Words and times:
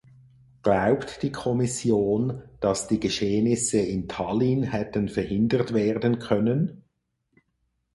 Glaubt 0.63 1.21
die 1.21 1.31
Kommission, 1.31 2.41
dass 2.59 2.87
die 2.87 2.99
Geschehnisse 2.99 3.77
in 3.77 4.07
Tallinn 4.07 4.63
hätten 4.63 5.09
verhindert 5.09 5.75
werden 5.75 6.17
können? 6.17 6.83